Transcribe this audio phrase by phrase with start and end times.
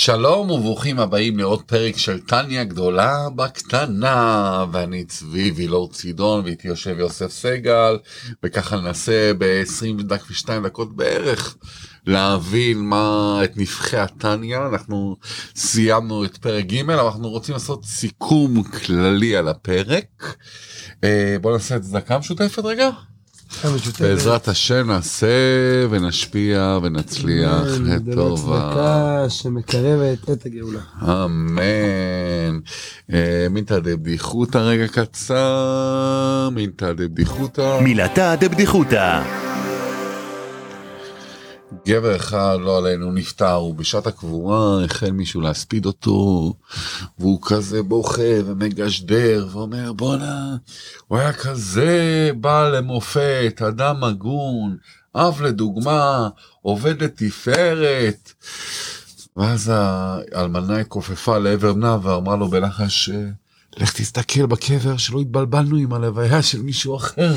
[0.00, 6.98] שלום וברוכים הבאים לעוד פרק של טניה גדולה בקטנה ואני צבי וילור צידון ואיתי יושב
[6.98, 7.98] יוסף סגל
[8.42, 11.56] וככה ננסה ב-22 דקות בערך
[12.06, 15.16] להבין מה את נבחי הטניה אנחנו
[15.56, 20.36] סיימנו את פרק ג' אבל אנחנו רוצים לעשות סיכום כללי על הפרק.
[21.04, 22.90] אה, בוא נעשה את צדקה משותפת רגע.
[24.00, 25.26] בעזרת השם נעשה
[25.90, 28.70] ונשפיע ונצליח לטובה.
[28.70, 30.80] צדקה שמקרבת את הגאולה.
[31.02, 32.58] אמן.
[33.12, 37.80] אה, מינתא דבדיחותא רגע קצר, מינתא דבדיחותא.
[37.80, 39.37] מילתא דבדיחותא.
[41.86, 46.54] גבר אחד לא עלינו נפטר ובשעת הקבורה החל מישהו להספיד אותו
[47.18, 50.56] והוא כזה בוכה ומגשדר ואומר בואנה
[51.08, 54.76] הוא היה כזה בעל למופת אדם הגון
[55.14, 56.28] אב לדוגמה
[56.62, 58.32] עובד לתפארת.
[59.36, 63.10] ואז האלמנה התכופפה לעבר בנה ואמרה לו בלחש
[63.80, 67.34] לך תסתכל בקבר שלא התבלבלנו עם הלוויה של מישהו אחר.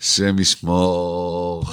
[0.00, 1.64] שם ישמור.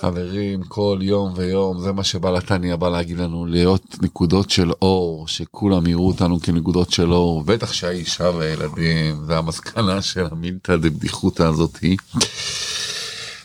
[0.00, 5.86] חברים כל יום ויום זה מה שבלתניה בא להגיד לנו להיות נקודות של אור שכולם
[5.86, 11.96] יראו אותנו כנקודות של אור בטח שהאישה והילדים זה המסקנה של המילתא דבדיחותא הזאתי.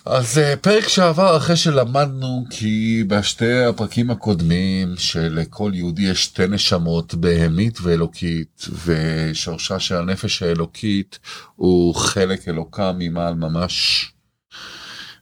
[0.05, 7.15] אז אה, פרק שעבר אחרי שלמדנו כי בשתי הפרקים הקודמים שלכל יהודי יש שתי נשמות
[7.15, 11.19] בהמית ואלוקית ושורשה של הנפש האלוקית
[11.55, 14.07] הוא חלק אלוקה ממעל ממש.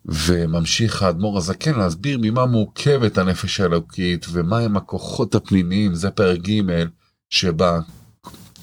[0.05, 6.61] וממשיך האדמו"ר הזקן להסביר ממה מורכבת הנפש האלוקית ומהם הכוחות הפנימיים זה פרק ג'
[7.29, 7.79] שבה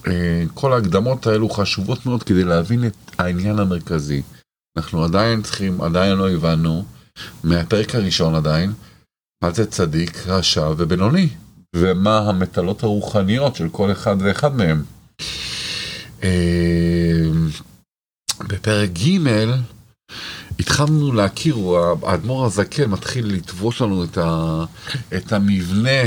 [0.07, 4.21] אה, כל ההקדמות האלו חשובות מאוד כדי להבין את העניין המרכזי.
[4.77, 6.85] אנחנו עדיין צריכים, עדיין לא הבנו,
[7.43, 8.73] מהפרק הראשון עדיין,
[9.43, 11.29] מה זה צדיק, רשע ובינוני,
[11.75, 14.83] ומה המטלות הרוחניות של כל אחד ואחד מהם.
[16.23, 17.29] אה,
[18.47, 19.19] בפרק ג'
[20.59, 21.57] התחלנו להכיר,
[22.03, 24.63] האדמו"ר הזקן מתחיל לטבוש לנו את, ה,
[25.17, 26.01] את המבנה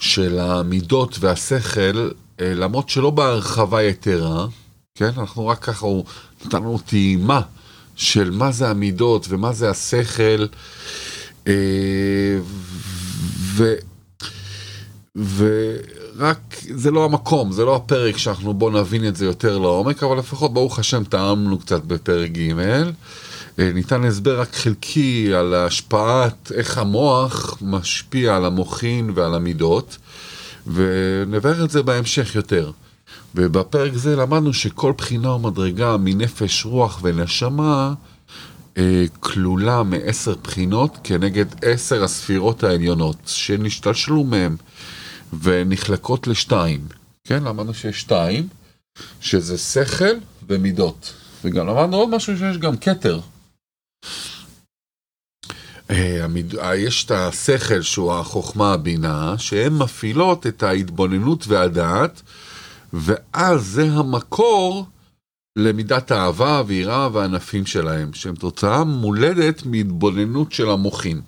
[0.00, 2.10] של המידות והשכל,
[2.40, 4.46] אה, למרות שלא בהרחבה יתרה,
[4.94, 5.10] כן?
[5.16, 6.04] אנחנו רק ככה, הוא
[6.44, 7.40] נתן לנו טעימה.
[7.96, 10.46] של מה זה המידות ומה זה השכל,
[11.46, 11.52] אה,
[13.38, 13.74] ו...
[15.36, 20.18] ורק זה לא המקום, זה לא הפרק שאנחנו בוא נבין את זה יותר לעומק, אבל
[20.18, 22.52] לפחות ברוך השם טעמנו קצת בפרק ג'.
[23.58, 29.96] אה, ניתן הסבר רק חלקי על השפעת איך המוח משפיע על המוחין ועל המידות,
[30.66, 32.70] ונבהר את זה בהמשך יותר.
[33.34, 37.94] ובפרק זה למדנו שכל בחינה ומדרגה מנפש, רוח ונשמה
[38.78, 44.56] אה, כלולה מעשר בחינות כנגד עשר הספירות העליונות שנשתלשלו מהם
[45.42, 46.80] ונחלקות לשתיים.
[47.24, 48.48] כן, למדנו שיש שתיים,
[49.20, 51.12] שזה שכל ומידות.
[51.44, 53.20] וגם למדנו עוד משהו שיש גם כתר.
[55.90, 56.26] אה,
[56.62, 62.22] אה, יש את השכל שהוא החוכמה הבינה, שהן מפעילות את ההתבוננות והדעת
[62.92, 64.86] ואז זה המקור
[65.56, 71.20] למידת האהבה ויראה והענפים שלהם, שהם תוצאה מולדת מהתבוננות של המוחין.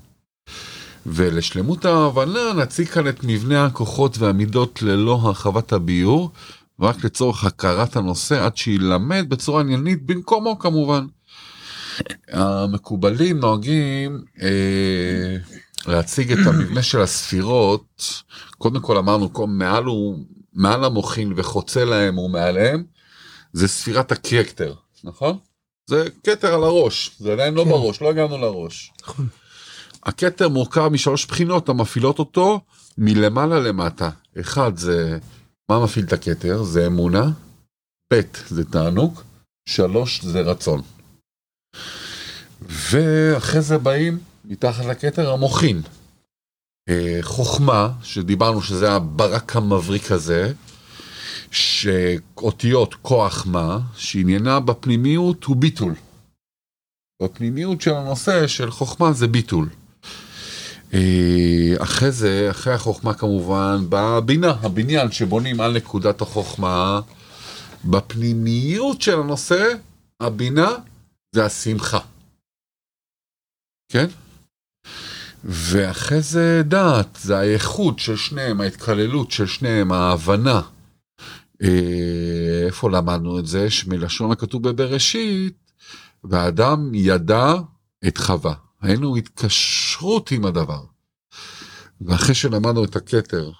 [1.07, 6.31] ולשלמות ההבנה נציג כאן את מבנה הכוחות והמידות ללא הרחבת הביור,
[6.81, 11.07] רק לצורך הכרת הנושא עד שיילמד בצורה עניינית במקומו כמובן.
[12.29, 15.37] המקובלים נוהגים אה,
[15.87, 18.23] להציג את המבנה של הספירות,
[18.59, 22.85] קודם כל אמרנו מעל הוא מעל המוחין וחוצה להם ומעליהם,
[23.53, 25.39] זה ספירת הקקטר, נכון?
[25.87, 27.71] זה כתר על הראש, זה עדיין לא כן.
[27.71, 28.93] בראש, לא הגענו לראש.
[29.03, 29.29] נכון.
[30.03, 32.61] הכתר מורכב משלוש בחינות המפעילות אותו
[32.99, 34.11] מלמעלה למטה.
[34.41, 35.19] אחד זה,
[35.69, 36.63] מה מפעיל את הכתר?
[36.63, 37.31] זה אמונה.
[38.13, 39.21] ב' זה תענוג.
[39.69, 40.83] שלוש זה רצון.
[42.63, 45.83] ואחרי זה באים מתחת לכתר המוחין.
[46.89, 50.53] אה, חוכמה, שדיברנו שזה הברק המבריק הזה,
[51.51, 55.95] שאותיות כוח מה, שעניינה בפנימיות הוא ביטול.
[57.23, 59.69] בפנימיות של הנושא של חוכמה זה ביטול.
[60.95, 67.01] אה, אחרי זה, אחרי החוכמה כמובן, באה הבינה, הבניין שבונים על נקודת החוכמה.
[67.85, 69.75] בפנימיות של הנושא,
[70.21, 70.69] הבינה
[71.35, 71.99] זה השמחה.
[73.89, 74.07] כן?
[75.45, 80.61] ואחרי זה דעת, זה האיכות של שניהם, ההתקללות של שניהם, ההבנה.
[81.63, 83.71] אה, איפה למדנו את זה?
[83.71, 85.73] שמלשון הכתוב בבראשית,
[86.25, 87.55] והאדם ידע
[88.07, 88.55] את חווה.
[88.81, 90.85] היינו התקשרות עם הדבר.
[92.01, 93.51] ואחרי שלמדנו את הכתר,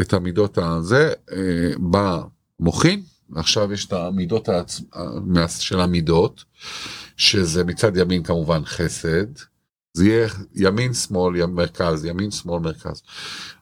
[0.00, 2.22] את המידות הזה, אה, בא
[2.60, 4.80] מוחין, ועכשיו יש את המידות העצ...
[5.60, 6.44] של המידות,
[7.16, 9.26] שזה מצד ימין כמובן חסד,
[9.94, 13.02] זה יהיה ימין שמאל מרכז, ימין שמאל מרכז.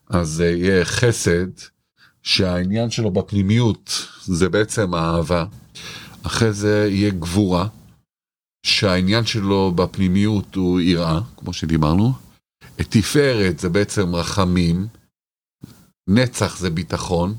[0.08, 1.49] אז זה יהיה חסד,
[2.23, 5.44] שהעניין שלו בפנימיות זה בעצם האהבה.
[6.23, 7.69] אחרי זה יהיה גבורה,
[8.67, 12.12] שהעניין שלו בפנימיות הוא יראה, כמו שדיברנו.
[12.76, 14.87] תפארת זה בעצם רחמים,
[16.08, 17.35] נצח זה ביטחון,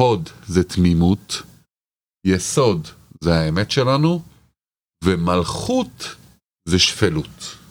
[0.00, 1.42] הוד זה תמימות,
[2.26, 2.88] יסוד
[3.20, 4.22] זה האמת שלנו,
[5.04, 6.16] ומלכות
[6.68, 7.61] זה שפלות.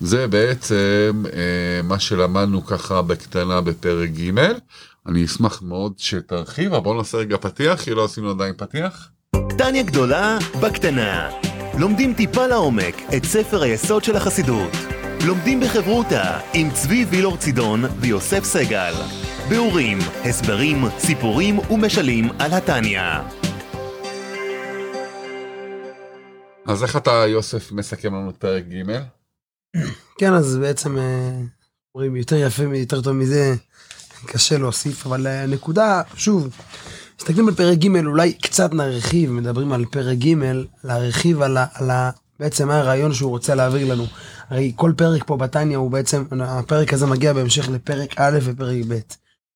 [0.00, 4.40] זה בעצם אה, מה שלמדנו ככה בקטנה בפרק ג'.
[5.06, 9.08] אני אשמח מאוד שתרחיב, אבל בואו נעשה רגע פתיח, כי לא עשינו עדיין פתיח.
[9.58, 11.30] טניה גדולה בקטנה.
[11.78, 14.72] לומדים טיפה לעומק את ספר היסוד של החסידות.
[15.26, 18.94] לומדים בחברותה עם צבי וילור צידון ויוסף סגל.
[19.48, 23.02] ביאורים, הסברים, סיפורים ומשלים על התניא.
[26.66, 29.19] אז איך אתה, יוסף, מסכם לנו את פרק ג'?
[30.18, 31.40] כן, אז בעצם אה,
[31.94, 33.54] אומרים יותר יפה, יותר טוב מזה,
[34.26, 36.48] קשה להוסיף, אבל הנקודה, שוב,
[37.18, 40.34] מסתכלים על פרק ג', אולי קצת נרחיב, מדברים על פרק ג',
[40.84, 44.04] להרחיב על, על ה, בעצם מה הרעיון שהוא רוצה להעביר לנו.
[44.48, 48.98] הרי כל פרק פה בתניא הוא בעצם, הפרק הזה מגיע בהמשך לפרק א' ופרק ב',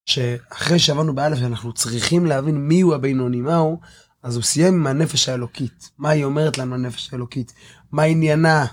[0.06, 3.78] שאחרי שעברנו באלף אנחנו צריכים להבין מי הוא הבינוני, מה הוא,
[4.22, 5.90] אז הוא סיים עם הנפש האלוקית.
[5.98, 7.52] מה היא אומרת לנו הנפש האלוקית?
[7.92, 8.66] מה עניינה?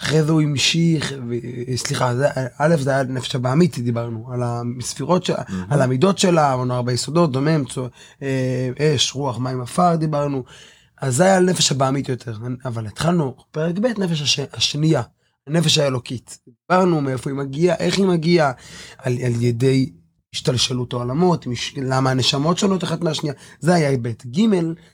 [0.00, 1.34] אחרי זה הוא המשיך, ו...
[1.76, 2.28] סליחה, זה,
[2.58, 5.52] א' זה היה נפש הבעמית, דיברנו, על הספירות שלה, mm-hmm.
[5.70, 7.88] על המידות שלה, אמרנו ארבע יסודות, דומם, צו,
[8.22, 10.44] אה, אש, רוח, מים, עפר, דיברנו.
[11.00, 14.40] אז זה היה על נפש הבעמית יותר, אבל התחלנו, פרק ב', נפש הש...
[14.52, 15.02] השנייה,
[15.46, 16.38] הנפש האלוקית.
[16.70, 18.52] דיברנו מאיפה היא מגיעה, איך היא מגיעה,
[18.98, 19.92] על, על ידי
[20.34, 21.46] השתלשלות העולמות,
[21.76, 24.26] למה הנשמות שונות אחת מהשנייה, זה היה היבט.
[24.26, 24.40] ג',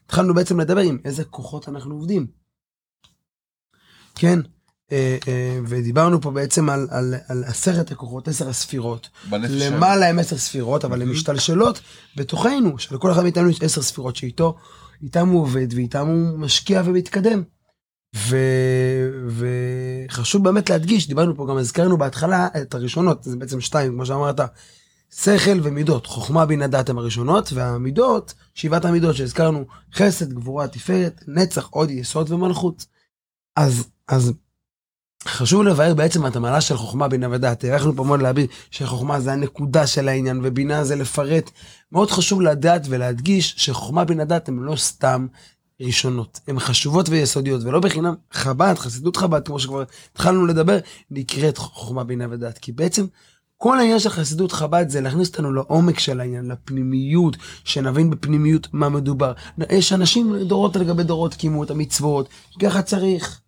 [0.04, 2.26] התחלנו בעצם לדבר עם איזה כוחות אנחנו עובדים.
[4.14, 4.38] כן,
[5.66, 9.08] ודיברנו פה בעצם על, על, על עשרת הכוחות, עשר הספירות.
[9.32, 11.80] למעלה הם עשר ספירות, אבל הן משתלשלות
[12.16, 14.56] בתוכנו, שלכל אחד מאיתנו יש עשר ספירות שאיתו,
[15.02, 17.42] איתם הוא עובד ואיתם הוא משקיע ומתקדם.
[18.16, 18.36] ו...
[20.08, 24.40] וחשוב באמת להדגיש, דיברנו פה, גם הזכרנו בהתחלה את הראשונות, זה בעצם שתיים, כמו שאמרת,
[25.14, 29.64] שכל ומידות, חוכמה בינה דת הם הראשונות, והמידות, שבעת המידות שהזכרנו,
[29.94, 32.86] חסד, גבורה, תפארת, נצח, עוד יסוד ומלכות.
[33.56, 34.32] אז, אז
[35.26, 37.64] חשוב לבאר בעצם את המעלה של חוכמה בינה ודעת.
[37.64, 41.50] הלכנו פה מאוד להביא שחוכמה זה הנקודה של העניין ובינה זה לפרט.
[41.92, 45.26] מאוד חשוב לדעת ולהדגיש שחוכמה בינה דת הם לא סתם
[45.80, 49.82] ראשונות, הן חשובות ויסודיות ולא בחינם חב"ד, חסידות חב"ד כמו שכבר
[50.12, 50.78] התחלנו לדבר,
[51.10, 52.58] נקראת חוכמה בינה ודעת.
[52.58, 53.06] כי בעצם
[53.56, 58.88] כל העניין של חסידות חב"ד זה להכניס אותנו לעומק של העניין, לפנימיות, שנבין בפנימיות מה
[58.88, 59.32] מדובר.
[59.70, 62.28] יש אנשים דורות על גבי דורות קיימו את המצוות,
[62.60, 63.40] ככה צריך.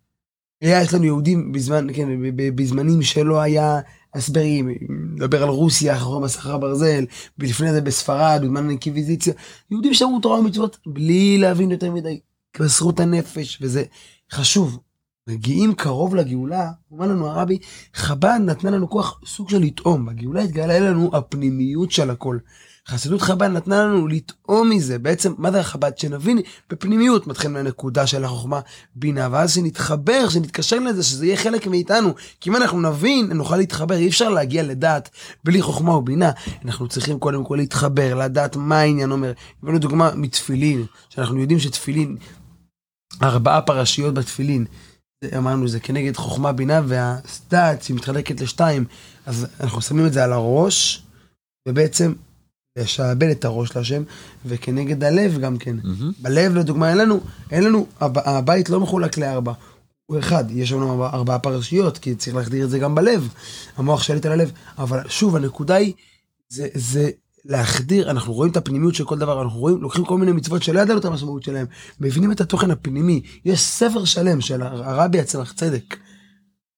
[0.61, 3.79] היה יש לנו יהודים בזמן, כן, בזמנים שלא היה
[4.13, 4.69] הסברים,
[5.13, 7.05] נדבר על רוסיה, אחרי מסך הברזל,
[7.39, 9.33] ולפני זה בספרד, בזמן האינקוויזיציה,
[9.71, 12.19] יהודים שמרו תורה ומצוות בלי להבין יותר מדי,
[12.59, 13.83] מסרו את הנפש, וזה
[14.31, 14.79] חשוב.
[15.27, 17.57] מגיעים קרוב לגאולה, אומר לנו הרבי,
[17.93, 22.37] חב"ד נתנה לנו כוח סוג של לטעום, בגאולה התגלה לנו הפנימיות של הכל.
[22.87, 25.97] חסידות חב"ד נתנה לנו לטעום מזה, בעצם מה זה החב"ד?
[25.97, 26.39] שנבין
[26.69, 28.59] בפנימיות, מתחיל מהנקודה של החוכמה
[28.95, 33.95] בינה, ואז שנתחבר, שנתקשר לזה, שזה יהיה חלק מאיתנו, כי אם אנחנו נבין, נוכל להתחבר,
[33.95, 35.09] אי אפשר להגיע לדעת
[35.43, 36.31] בלי חוכמה ובינה,
[36.65, 39.11] אנחנו צריכים קודם כל להתחבר, לדעת מה העניין?
[39.11, 39.33] אומר.
[39.63, 42.17] הבאנו דוגמה מתפילין, שאנחנו יודעים שתפילין,
[43.23, 44.65] ארבעה פרשיות בתפילין,
[45.37, 48.85] אמרנו זה כנגד חוכמה בינה והדעת שהיא מתחלקת לשתיים.
[49.25, 51.03] אז אנחנו שמים את זה על הראש
[51.67, 52.13] ובעצם
[52.77, 54.03] לשעבד את הראש להשם
[54.45, 56.21] וכנגד הלב גם כן mm-hmm.
[56.21, 57.19] בלב לדוגמה אין לנו
[57.51, 59.53] אין לנו הבית לא מחולק לארבע
[60.05, 63.29] הוא אחד יש לנו ארבעה פרשיות כי צריך להחדיר את זה גם בלב
[63.77, 65.93] המוח שליט על הלב אבל שוב הנקודה היא
[66.49, 67.09] זה זה
[67.47, 70.79] להחדיר, אנחנו רואים את הפנימיות של כל דבר, אנחנו רואים, לוקחים כל מיני מצוות שלא
[70.79, 71.65] ידענו את המשמעות שלהם,
[71.99, 73.21] מבינים את התוכן הפנימי.
[73.45, 75.97] יש ספר שלם של הרבי הצמח צדק,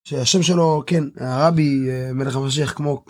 [0.03, 3.03] שהשם שלו, כן, הרבי אה, מלך המשיח כמו,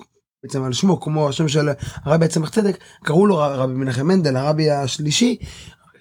[0.43, 1.69] בעצם על שמו, כמו השם של
[2.03, 5.37] הרבי הצמח צדק, קראו לו רבי מנחם מנדל, הרבי השלישי,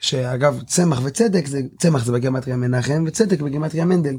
[0.00, 4.16] שאגב צמח וצדק, זה, צמח זה בגימטריה מנחם, וצדק בגימטריה מנדל.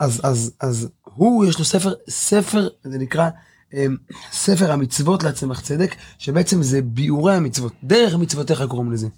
[0.00, 3.30] אז, אז, אז הוא, יש לו ספר, ספר, זה נקרא,
[3.74, 3.96] אמ,
[4.32, 9.08] ספר המצוות לעצמך צדק, שבעצם זה ביאורי המצוות, דרך מצוותיך קוראים לזה.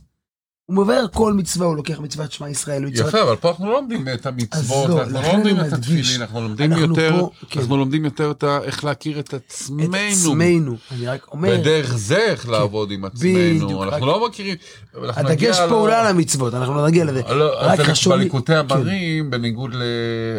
[0.66, 2.84] הוא מבאר כל מצווה, הוא לוקח מצוות שמע ישראל.
[2.86, 5.72] מצוות- יפה, אבל פה אנחנו לא לומדים את המצוות, אנחנו לא לומדים את.
[5.72, 7.60] התפילין, אנחנו לומדים אנחנו יותר, פה, כן.
[7.60, 9.96] אנחנו לומדים יותר את איך להכיר את את עצמנו.
[10.10, 10.76] עצמנו.
[10.92, 14.56] אני רק אומר, ודרך זה איך לעבוד עם בדיוק, עצמנו, רק- אנחנו לא מכירים,
[15.02, 17.22] הדגש פה לא על המצוות, אנחנו לא נגיע לזה.
[17.34, 18.58] לא, רק חשוב לי- בליקוטי כן.
[18.58, 19.82] אמרים, בניגוד ל...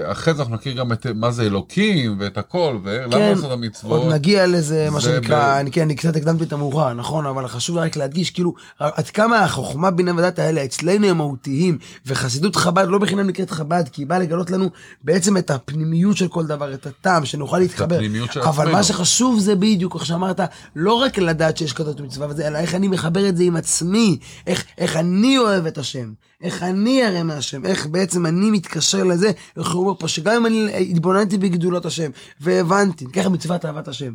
[0.05, 4.03] אחרי זה אנחנו נכיר גם את מה זה אלוקים ואת הכל, ולמה כן, לעשות המצוות.
[4.03, 7.95] עוד נגיע לזה, מה שנקרא, כן, אני קצת הקדמתי את המאוחר, נכון, אבל חשוב רק
[7.95, 13.27] להדגיש, כאילו, עד כמה החוכמה, בינה ודת האלה אצלנו הם מהותיים, וחסידות חב"ד לא בחינם
[13.27, 14.69] נקראת חב"ד, כי היא באה לגלות לנו
[15.03, 17.95] בעצם את הפנימיות של כל דבר, את הטעם, שנוכל להתחבר.
[17.95, 18.71] הפנימיות של אבל עצמנו.
[18.71, 20.39] מה שחשוב זה בדיוק, איך שאמרת,
[20.75, 24.17] לא רק לדעת שיש כזאת מצווה וזה, אלא איך אני מחבר את זה עם עצמי,
[24.47, 29.31] איך, איך אני אוהב את השם, איך אני אראה מהשם, איך בעצם אני מתקשר לזה,
[29.57, 34.13] איך הוא אומר פה, שגם אם אני התבוננתי בגדולות השם, והבנתי, ככה מצוות אהבת השם.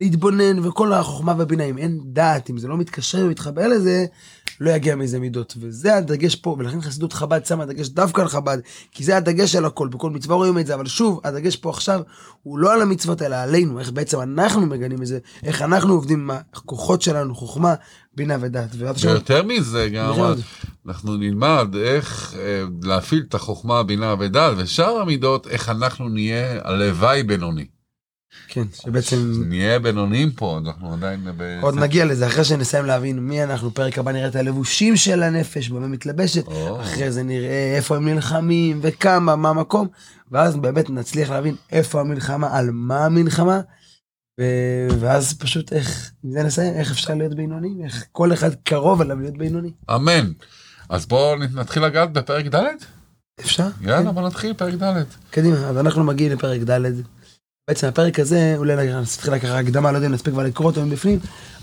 [0.00, 4.06] להתבונן וכל החוכמה והבינה, אם אין דעת, אם זה לא מתקשר ומתחבר לזה,
[4.60, 5.54] לא יגיע מזה מידות.
[5.60, 8.58] וזה הדגש פה, ולכן חסידות חב"ד שמה דגש דווקא על חב"ד,
[8.92, 12.00] כי זה הדגש על הכל, בכל מצווה רואים את זה, אבל שוב, הדגש פה עכשיו
[12.42, 16.20] הוא לא על המצוות, אלא עלינו, איך בעצם אנחנו מגנים את זה, איך אנחנו עובדים
[16.20, 17.74] עם הכוחות שלנו, חוכמה,
[18.16, 18.70] בינה ודעת.
[18.98, 20.14] ויותר מזה גם.
[20.88, 27.22] אנחנו נלמד איך אה, להפעיל את החוכמה, הבינה ודעת, ושאר המידות, איך אנחנו נהיה הלוואי
[27.22, 27.79] בינוני.
[28.48, 29.42] כן, שבעצם...
[29.46, 31.26] נהיה בינוניים פה, אנחנו עדיין.
[31.60, 35.68] עוד נגיע לזה, אחרי שנסיים להבין מי אנחנו, פרק הבא נראה את הלבושים של הנפש,
[35.68, 36.44] במה מתלבשת.
[36.80, 39.88] אחרי זה נראה איפה הם נלחמים וכמה, מה המקום,
[40.30, 43.60] ואז באמת נצליח להבין איפה המלחמה, על מה המלחמה,
[45.00, 49.20] ואז פשוט איך, עם זה נסיים, איך אפשר להיות בינוני, איך כל אחד קרוב אליו
[49.20, 49.70] להיות בינוני.
[49.94, 50.32] אמן.
[50.88, 52.64] אז בואו נתחיל לגעת בפרק ד'?
[53.40, 53.68] אפשר?
[53.80, 55.02] יאללה, בוא נתחיל, פרק ד'.
[55.30, 56.80] קדימה, אז אנחנו מגיעים לפרק ד'.
[57.68, 61.18] בעצם הפרק הזה, אולי נתחיל ככה הקדמה, לא יודע אם נספיק כבר לקרוא אותו מבפנים,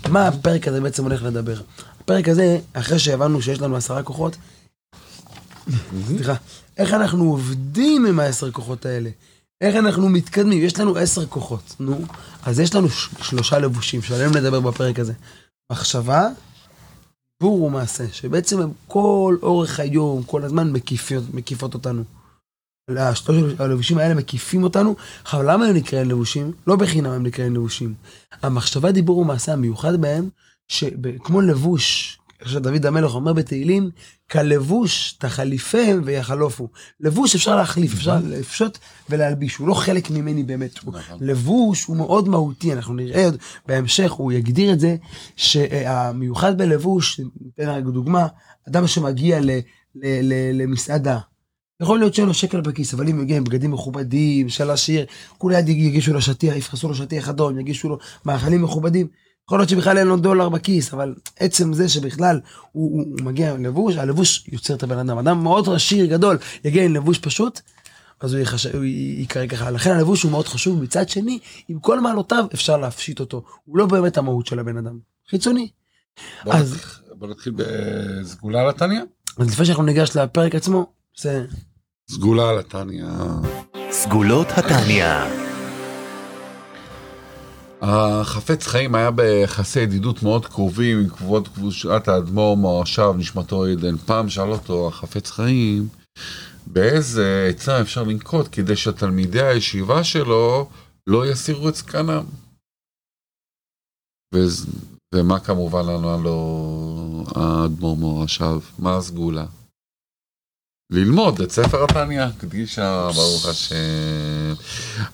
[0.08, 1.60] מה הפרק הזה בעצם הולך לדבר.
[2.00, 4.36] הפרק הזה, אחרי שהבנו שיש לנו עשרה כוחות,
[6.06, 6.34] סליחה,
[6.76, 9.10] איך אנחנו עובדים עם העשר כוחות האלה?
[9.60, 10.62] איך אנחנו מתקדמים?
[10.62, 12.00] יש לנו עשר כוחות, נו,
[12.42, 12.88] אז יש לנו
[13.22, 15.12] שלושה לבושים שעליהם נדבר בפרק הזה.
[15.72, 16.28] מחשבה,
[17.40, 22.02] דיבור ומעשה, שבעצם הם כל אורך היום, כל הזמן מקיפות, מקיפות אותנו.
[22.96, 24.94] השלושת הלבושים האלה מקיפים אותנו,
[25.32, 26.52] אבל למה הם נקראים לבושים?
[26.66, 27.94] לא בחינם הם נקראים לבושים.
[28.42, 30.28] המחשבה, דיבור ומעשה המיוחד בהם,
[30.68, 33.90] שכמו לבוש, איך שדוד המלך אומר בתהילים,
[34.30, 36.68] כלבוש תחליפם ויחלופו.
[37.00, 38.78] לבוש אפשר להחליף, אפשר לפשוט
[39.10, 40.78] ולהלביש, הוא לא חלק ממני באמת.
[40.78, 41.18] הוא- נכון.
[41.20, 44.96] לבוש הוא מאוד מהותי, אנחנו נראה עוד בהמשך, הוא יגדיר את זה,
[45.36, 48.26] שהמיוחד בלבוש, ניתן רק דוגמה,
[48.68, 49.40] אדם שמגיע
[50.52, 51.18] למסעדה,
[51.80, 55.06] יכול להיות שאין לו שקל בכיס, אבל אם הוא יגיע עם בגדים מכובדים, של עשיר,
[55.38, 59.06] כולי יגישו לו שטיח, יפרסו לו שטיח אדום, יגישו לו מאכלים מכובדים.
[59.46, 62.40] יכול להיות שבכלל אין לו דולר בכיס, אבל עצם זה שבכלל
[62.72, 65.18] הוא, הוא, הוא מגיע עם לבוש, הלבוש יוצר את הבן אדם.
[65.18, 67.60] אדם מאוד עשיר, גדול, יגיע עם לבוש פשוט,
[68.20, 68.66] אז הוא, יחש...
[68.66, 69.70] הוא י- ייקרא ככה.
[69.70, 70.82] לכן הלבוש הוא מאוד חשוב.
[70.82, 73.42] מצד שני, עם כל מעלותיו אפשר להפשיט אותו.
[73.64, 74.98] הוא לא באמת המהות של הבן אדם.
[75.30, 75.68] חיצוני.
[76.44, 76.76] בוא אז-
[77.12, 79.00] בוא נתחיל בסגולה לתניא.
[79.38, 80.86] אז לפני שאנחנו ניגש לפרק עצמו,
[81.20, 81.44] זה...
[82.10, 83.04] סגולה לתניא.
[83.90, 85.06] סגולות התניא.
[87.82, 93.96] החפץ חיים היה ביחסי ידידות מאוד קרובים עם כבוד קבושת האדמו"ר מורשיו נשמתו עדן.
[93.96, 95.88] פעם שאל אותו החפץ חיים
[96.66, 100.68] באיזה עצה אפשר לנקוט כדי שתלמידי הישיבה שלו
[101.06, 102.24] לא יסירו את זקנם.
[104.34, 104.66] וז...
[105.14, 108.60] ומה כמובן ענה לו האדמו"ר מורשיו?
[108.78, 109.46] מה הסגולה?
[110.90, 113.74] ללמוד את ספר התניא, קדישה, ברוך השם.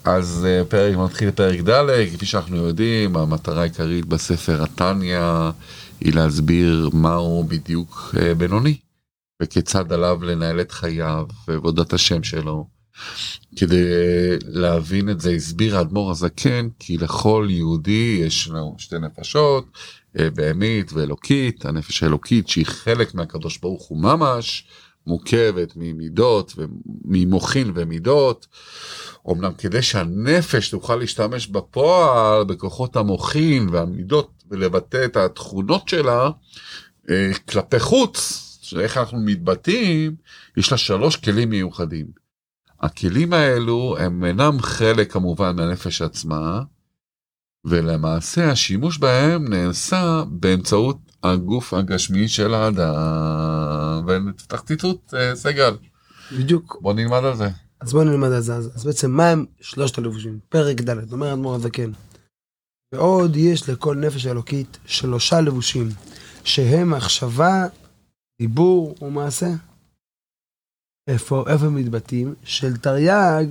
[0.04, 5.20] אז אה, פרק, מתחיל פרק ד', כפי שאנחנו יודעים, המטרה העיקרית בספר התניא
[6.00, 8.76] היא להסביר מהו בדיוק אה, בינוני,
[9.42, 12.66] וכיצד עליו לנהל את חייו ועבודת השם שלו.
[13.56, 19.64] כדי אה, להבין את זה, הסביר האדמו"ר הזקן, כי לכל יהודי יש לנו שתי נפשות,
[20.34, 24.64] בהמית ואלוקית, הנפש האלוקית שהיא חלק מהקדוש ברוך הוא ממש,
[25.06, 28.46] מורכבת ממידות וממוחין ומידות.
[29.30, 36.30] אמנם כדי שהנפש תוכל להשתמש בפועל בכוחות המוחין והמידות ולבטא את התכונות שלה
[37.10, 40.16] אה, כלפי חוץ, שאיך אנחנו מתבטאים,
[40.56, 42.06] יש לה שלוש כלים מיוחדים.
[42.80, 46.62] הכלים האלו הם אינם חלק כמובן מהנפש עצמה,
[47.64, 54.04] ולמעשה השימוש בהם נעשה באמצעות הגוף הגשמי של האדם.
[54.06, 55.76] ונפתח ציטוט, אה, סגל,
[56.32, 56.78] בדיוק.
[56.80, 57.48] בוא נלמד על זה.
[57.80, 58.54] אז בואו נלמד על זה.
[58.54, 60.38] אז, בעצם מה הם שלושת הלבושים?
[60.48, 61.90] פרק ד', אומר האדמו"ר הזקן.
[62.94, 65.88] ועוד יש לכל נפש אלוקית שלושה לבושים,
[66.44, 67.66] שהם מחשבה,
[68.40, 69.50] דיבור ומעשה.
[71.08, 72.34] איפה, איפה מתבטאים?
[72.44, 73.46] של תרי"ג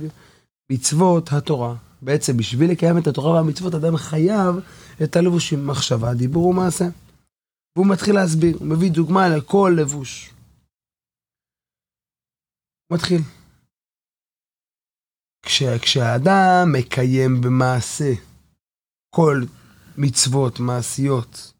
[0.72, 1.74] מצוות התורה.
[2.02, 4.54] בעצם בשביל לקיים את התורה והמצוות אדם חייב
[5.02, 6.88] את הלבושים מחשבה, דיבור ומעשה.
[7.76, 10.30] והוא מתחיל להסביר, הוא מביא דוגמה לכל לבוש.
[12.86, 13.20] הוא מתחיל.
[15.46, 18.12] כש, כשהאדם מקיים במעשה
[19.14, 19.44] כל
[19.98, 21.52] מצוות מעשיות,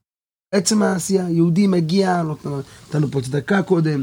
[0.55, 2.23] עצם העשייה, יהודי מגיע,
[2.89, 4.03] נתן לו פה צדקה קודם,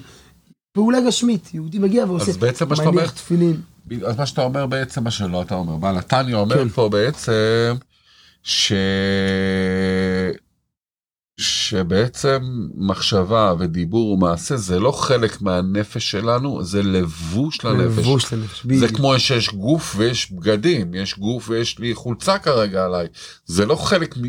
[0.74, 3.62] פעולה גשמית, יהודי מגיע ועושה, אז בעצם מה שאתה אומר, מניח תפילין.
[4.08, 6.70] אז מה שאתה אומר בעצם, מה שלא אתה אומר, בעל התניא אומר כן.
[6.70, 7.76] פה בעצם,
[8.44, 8.74] ש...
[11.42, 12.40] שבעצם
[12.76, 17.98] מחשבה ודיבור ומעשה זה לא חלק מהנפש שלנו, זה לבוש לנפש.
[17.98, 18.92] לבוש לנפש, זה בדיוק.
[18.92, 23.08] כמו שיש גוף ויש בגדים, יש גוף ויש לי חולצה כרגע עליי.
[23.46, 24.22] זה לא חלק, מ-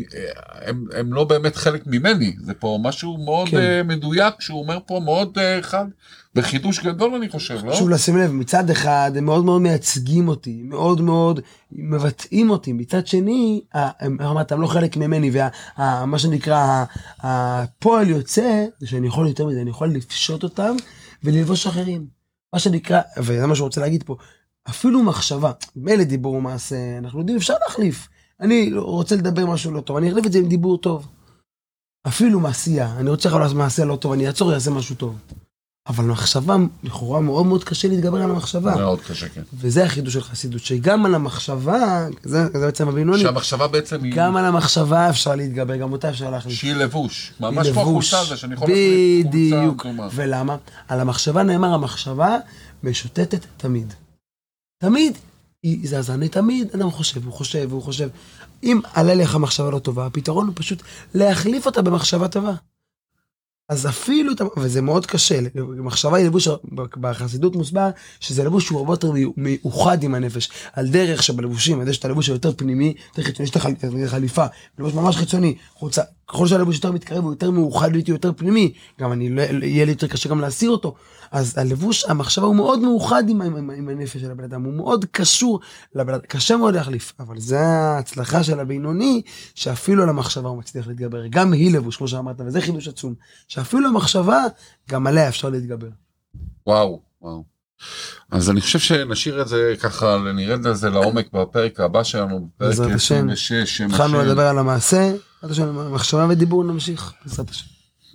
[0.61, 3.57] הם, הם לא באמת חלק ממני, זה פה משהו מאוד כן.
[3.57, 3.87] כן.
[3.87, 5.85] מדויק שהוא אומר פה מאוד אה, חד,
[6.35, 7.73] וחידוש גדול אני חושב, לא?
[7.73, 11.39] חשוב לשים לב, מצד אחד הם מאוד מאוד מייצגים אותי, מאוד מאוד
[11.71, 13.61] מבטאים אותי, מצד שני,
[14.05, 16.85] אמרת, הם לא חלק ממני, ומה שנקרא,
[17.19, 20.75] הפועל יוצא, זה שאני יכול יותר מזה, אני יכול לפשוט אותם
[21.23, 22.05] וללבוש אחרים.
[22.53, 24.15] מה שנקרא, וזה מה שהוא רוצה להגיד פה,
[24.69, 28.07] אפילו מחשבה, מילא דיבור ומעשה, אנחנו יודעים, אפשר להחליף.
[28.39, 31.07] אני רוצה לדבר משהו לא טוב, אני אחליף את זה עם דיבור טוב.
[32.07, 35.15] אפילו מעשייה, אני רוצה לעשות מעשה לא טוב, אני אעצור, אעשה משהו טוב.
[35.87, 38.75] אבל מחשבה, לכאורה מאוד מאוד קשה להתגבר על המחשבה.
[38.75, 39.41] מאוד קשה, כן.
[39.53, 44.35] וזה החידוש של חסידות, שגם על המחשבה, זה, זה בעצם הבינוני, שהמחשבה בעצם היא, גם
[44.35, 46.55] על המחשבה אפשר להתגבר, גם אותה אפשר להחליף.
[46.55, 47.81] שהיא לבוש, ממש כמו.
[47.81, 49.85] החולצה הזה, שאני יכול להחליף חולצה בדיוק.
[50.11, 50.55] ולמה?
[50.87, 52.37] על המחשבה נאמר, המחשבה
[52.83, 53.93] משוטטת תמיד.
[54.83, 55.17] תמיד
[55.63, 58.09] היא זזנית, תמיד אדם חושב, הוא חושב, הוא חושב.
[58.63, 60.81] אם עלה לך מחשבה לא טובה, הפתרון הוא פשוט
[61.13, 62.53] להחליף אותה במחשבה טובה.
[63.69, 65.39] אז אפילו, וזה מאוד קשה,
[65.77, 67.89] מחשבה היא לבוש, בחסידות מוסבר
[68.19, 72.51] שזה לבוש שהוא הרבה יותר מאוחד עם הנפש, על דרך שבלבושים, יש את הלבוש היותר
[72.57, 74.45] פנימי, יותר חיצוני, יש את החליפה,
[74.79, 79.11] לבוש ממש חיצוני, חולצה, ככל שהלבוש יותר מתקרב הוא יותר מאוחד איתי, יותר פנימי, גם
[79.11, 80.95] אני, לא- יהיה לי יותר קשה גם להסיר אותו,
[81.31, 85.05] אז הלבוש, המחשבה הוא מאוד מאוחד עם, עם, עם הנפש של הבן אדם, הוא מאוד
[85.11, 85.59] קשור
[85.95, 89.21] לבן אדם, קשה מאוד להחליף, אבל זה ההצלחה של הבינוני,
[89.55, 93.13] שאפילו על המחשבה הוא מצליח להתגבר, גם היא לבוש, כמו שאמרת, וזה חידוש עצום,
[93.63, 94.43] שאפילו המחשבה,
[94.89, 95.87] גם עליה אפשר להתגבר.
[96.67, 97.43] וואו, וואו.
[98.31, 102.91] אז אני חושב שנשאיר את זה ככה, נרד לזה לעומק בפרק הבא שלנו, בפרק בעזרת
[102.95, 103.29] השם.
[103.29, 104.21] 26, שם התחלנו.
[104.21, 105.13] לדבר על המעשה,
[105.91, 107.65] מחשבה ודיבור נמשיך, בעזרת השם.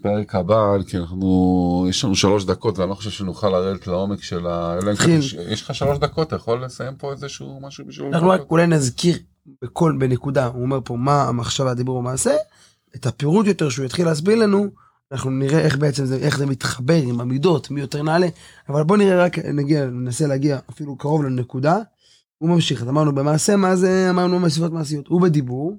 [0.03, 0.57] פרק הבא,
[0.89, 4.79] כי אנחנו, יש לנו שלוש דקות ואני לא חושב שנוכל לרדת לעומק של ה...
[5.09, 8.07] יש- לך שלוש דקות, אתה יכול לסיים פה איזשהו משהו בשביל...
[8.15, 9.17] אנחנו רק אולי נזכיר
[9.63, 12.35] בכל, בנקודה, הוא אומר פה מה המחשבה, הדיבור והמעשה,
[12.97, 14.67] את הפירוט יותר שהוא יתחיל להסביר לנו,
[15.12, 18.27] אנחנו נראה איך בעצם זה, איך זה מתחבר עם המידות, מי יותר נעלה,
[18.68, 21.79] אבל בוא נראה רק, נגיע, ננסה להגיע אפילו קרוב לנקודה.
[22.38, 25.79] הוא ממשיך, אז אמרנו במעשה, מה זה, אמרנו מסיבות מעשיות, הוא בדיבור,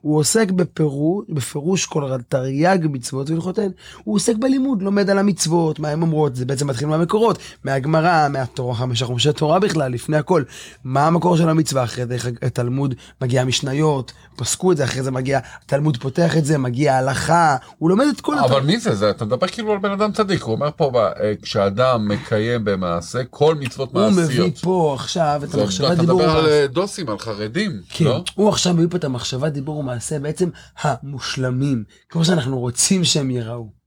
[0.00, 3.70] הוא עוסק בפירוש, בפירוש כל תרי"ג מצוות והלכותיהן.
[4.04, 8.74] הוא עוסק בלימוד, לומד על המצוות, מה הן אומרות, זה בעצם מתחיל מהמקורות, מהגמרא, מהתורה,
[8.74, 10.42] חמישה חומשי תורה בכלל, לפני הכל.
[10.84, 15.38] מה המקור של המצווה, אחרי זה התלמוד מגיע המשניות, פסקו את זה, אחרי זה מגיע,
[15.64, 18.94] התלמוד פותח את זה, מגיע ההלכה, הוא לומד את כל אבל מי זה?
[18.94, 19.10] זה?
[19.10, 23.54] אתה מדבר כאילו על בן אדם צדיק, הוא אומר פה, אה, כשאדם מקיים במעשה כל
[23.54, 24.58] מצוות הוא מביא מעשיות.
[24.58, 26.46] פה עכשיו את המחשבה אתה דיבור מדבר על.
[26.46, 28.24] אה, דוסים, על חרדים, כן, לא?
[28.34, 30.48] הוא עכשיו מביא פה את המחשבה, דיבור ומעשה, בעצם
[30.80, 33.78] המושלמים, כמו שאנחנו רוצים שהם ייראו.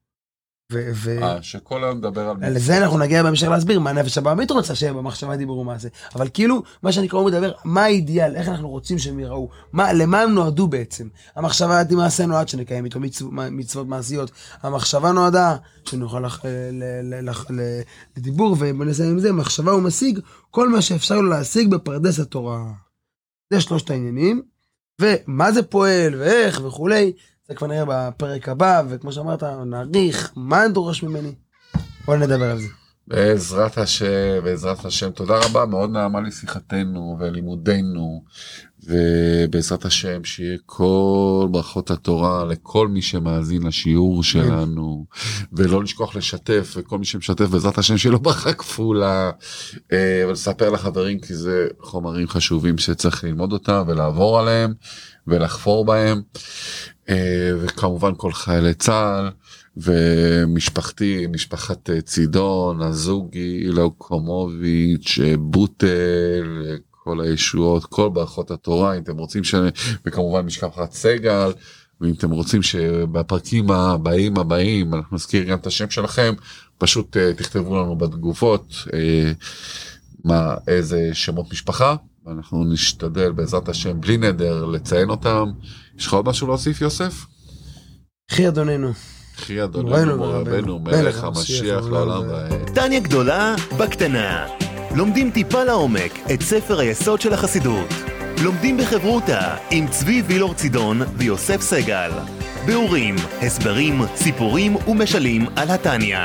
[0.71, 2.55] ו- ו- אה, שכל היום מדבר על...
[2.55, 5.87] לזה אנחנו נגיע בהמשך להסביר מה הנפש הבעמית רוצה שיהיה במחשבה, דיבור ומעשה.
[6.15, 10.21] אבל כאילו, מה שאני קורא מדבר, מה האידיאל, איך אנחנו רוצים שהם ייראו, מה, למה
[10.21, 11.07] הם נועדו בעצם.
[11.35, 14.31] המחשבה מעשה נועד שנקיים איתו מצו, מצוות מעשיות.
[14.61, 16.45] המחשבה נועדה שנוכל לח,
[17.49, 17.81] ל,
[18.17, 22.63] לדיבור, ונסיים עם זה, מחשבה הוא משיג כל מה שאפשר לו להשיג בפרדס התורה.
[23.53, 24.50] זה שלושת העניינים.
[24.99, 27.13] ומה זה פועל, ואיך וכולי,
[27.47, 31.31] זה כבר נראה בפרק הבא, וכמו שאמרת, נעריך, מה דורש ממני.
[32.05, 32.67] בוא נדבר על זה.
[33.07, 38.23] בעזרת השם, בעזרת השם, תודה רבה, מאוד נעמה לי שיחתנו ולימודנו,
[38.83, 45.05] ובעזרת השם שיהיה כל ברכות התורה לכל מי שמאזין לשיעור שלנו,
[45.53, 49.31] ולא לשכוח לשתף, וכל מי שמשתף בעזרת השם לו ברכה כפולה,
[49.91, 54.73] אה, ולספר לחברים כי זה חומרים חשובים שצריך ללמוד אותם ולעבור עליהם
[55.27, 56.21] ולחפור בהם,
[57.09, 59.29] אה, וכמובן כל חיילי צה"ל.
[59.77, 66.65] ומשפחתי, משפחת אה, צידון, הזוגי, אילאו קומוביץ', אה, בוטל,
[67.03, 69.55] כל הישועות, כל ברכות התורה, אם אתם רוצים ש...
[70.05, 71.51] וכמובן משפחת סגל,
[72.01, 76.33] ואם אתם רוצים שבפרקים הבאים הבאים אנחנו נזכיר גם את השם שלכם,
[76.77, 78.91] פשוט uh, תכתבו לנו בתגובות uh,
[80.23, 85.51] מה, איזה שמות משפחה, ואנחנו נשתדל בעזרת השם בלי נדר לציין אותם.
[85.97, 87.25] יש לך עוד משהו להוסיף יוסף?
[88.31, 88.91] חי אדוננו.
[89.35, 92.69] חי אדוננו מורנו ורבנו, ורבנו, מלך המשיח לעולם ועד.
[92.73, 94.60] טניה גדולה בקטנה.
[94.95, 97.87] לומדים טיפה לעומק את ספר היסוד של החסידות.
[98.43, 102.11] לומדים בחברותה עם צבי וילור צידון ויוסף סגל.
[102.65, 106.17] ביאורים, הסברים, סיפורים ומשלים על התניא.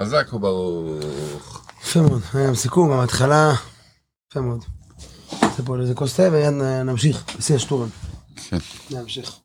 [0.00, 1.66] חזק וברוך.
[1.82, 3.52] יפה מאוד, היה גם סיכום, גם התחלה,
[4.30, 4.64] יפה מאוד.
[5.42, 7.88] נעשה פה איזה כוס תה ונמשיך, בשיא השטורם.
[8.48, 8.58] כן.
[8.90, 9.38] נמשיך.